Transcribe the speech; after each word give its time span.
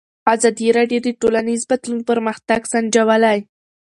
ازادي 0.33 0.67
راډیو 0.77 0.99
د 1.03 1.09
ټولنیز 1.21 1.61
بدلون 1.71 1.99
پرمختګ 2.09 2.59
سنجولی. 2.71 3.39